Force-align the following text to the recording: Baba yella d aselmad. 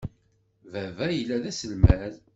Baba 0.71 1.05
yella 1.17 1.37
d 1.43 1.45
aselmad. 1.51 2.13